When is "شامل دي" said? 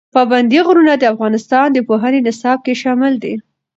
2.81-3.33